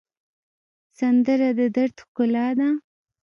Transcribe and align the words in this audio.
سندره 0.97 1.49
د 1.59 1.61
دَرد 1.75 1.97
ښکلا 2.03 2.47
ده 2.59 2.69